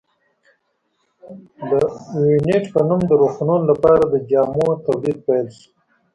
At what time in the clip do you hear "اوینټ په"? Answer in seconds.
2.17-2.81